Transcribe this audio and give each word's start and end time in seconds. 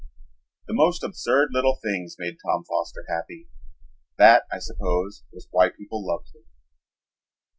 The 0.65 0.73
most 0.73 1.03
absurd 1.03 1.49
little 1.51 1.75
things 1.75 2.15
made 2.17 2.37
Tom 2.43 2.63
Foster 2.65 3.05
happy. 3.07 3.49
That, 4.17 4.47
I 4.51 4.57
suppose, 4.57 5.23
was 5.31 5.47
why 5.51 5.69
people 5.69 6.03
loved 6.03 6.33
him. 6.33 6.45